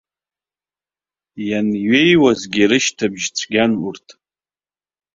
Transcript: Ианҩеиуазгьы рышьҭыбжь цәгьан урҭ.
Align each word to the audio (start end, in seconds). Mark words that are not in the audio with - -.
Ианҩеиуазгьы 1.47 2.63
рышьҭыбжь 2.69 3.27
цәгьан 3.37 3.71
урҭ. 3.87 4.07